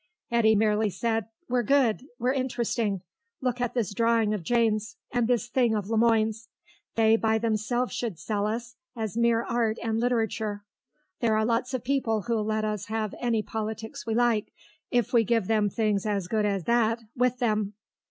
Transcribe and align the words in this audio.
Eddy 0.31 0.55
merely 0.55 0.89
said, 0.89 1.27
"We're 1.47 1.61
good. 1.61 2.07
We're 2.17 2.33
interesting. 2.33 3.03
Look 3.39 3.61
at 3.61 3.75
this 3.75 3.93
drawing 3.93 4.33
of 4.33 4.41
Jane's; 4.41 4.97
and 5.11 5.27
this 5.27 5.47
thing 5.47 5.75
of 5.75 5.91
Le 5.91 5.97
Moine's. 5.99 6.49
They 6.95 7.15
by 7.17 7.37
themselves 7.37 7.93
should 7.93 8.17
sell 8.17 8.47
us, 8.47 8.77
as 8.95 9.15
mere 9.15 9.43
art 9.43 9.77
and 9.83 9.99
literature. 9.99 10.63
There 11.19 11.35
are 11.35 11.45
lots 11.45 11.75
of 11.75 11.83
people 11.83 12.23
who'll 12.23 12.43
let 12.45 12.65
us 12.65 12.87
have 12.87 13.13
any 13.19 13.43
politics 13.43 14.07
we 14.07 14.15
like 14.15 14.51
if 14.89 15.13
we 15.13 15.23
give 15.23 15.45
them 15.45 15.69
things 15.69 16.07
as 16.07 16.27
good 16.27 16.47
as 16.47 16.63
that 16.63 17.03
with 17.15 17.37
them." 17.37 17.73